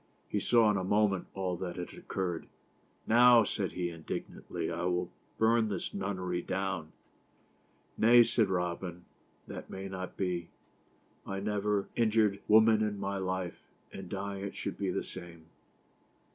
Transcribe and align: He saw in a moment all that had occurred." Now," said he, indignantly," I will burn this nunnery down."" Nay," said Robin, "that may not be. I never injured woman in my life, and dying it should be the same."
He 0.27 0.39
saw 0.39 0.71
in 0.71 0.77
a 0.77 0.83
moment 0.83 1.27
all 1.35 1.55
that 1.57 1.75
had 1.75 1.93
occurred." 1.93 2.47
Now," 3.07 3.43
said 3.43 3.73
he, 3.73 3.91
indignantly," 3.91 4.71
I 4.71 4.85
will 4.85 5.11
burn 5.37 5.69
this 5.69 5.93
nunnery 5.93 6.41
down."" 6.41 6.91
Nay," 7.99 8.23
said 8.23 8.49
Robin, 8.49 9.05
"that 9.45 9.69
may 9.69 9.87
not 9.87 10.17
be. 10.17 10.49
I 11.27 11.39
never 11.39 11.87
injured 11.95 12.39
woman 12.47 12.81
in 12.81 12.99
my 12.99 13.19
life, 13.19 13.61
and 13.93 14.09
dying 14.09 14.43
it 14.43 14.55
should 14.55 14.79
be 14.79 14.89
the 14.89 15.03
same." 15.03 15.45